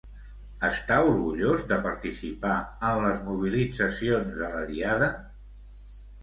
[0.67, 2.55] Està orgullós de participar
[2.87, 5.13] en les mobilitzacions de la diada?